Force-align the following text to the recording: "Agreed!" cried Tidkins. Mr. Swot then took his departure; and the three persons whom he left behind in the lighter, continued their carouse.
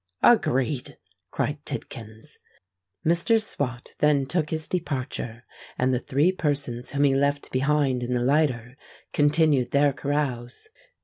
"Agreed!" 0.23 0.97
cried 1.29 1.63
Tidkins. 1.63 2.35
Mr. 3.05 3.39
Swot 3.39 3.91
then 3.99 4.25
took 4.25 4.49
his 4.49 4.67
departure; 4.67 5.43
and 5.77 5.93
the 5.93 5.99
three 5.99 6.31
persons 6.31 6.89
whom 6.89 7.03
he 7.03 7.13
left 7.13 7.51
behind 7.51 8.01
in 8.01 8.13
the 8.13 8.23
lighter, 8.23 8.75
continued 9.13 9.69
their 9.69 9.93
carouse. 9.93 10.69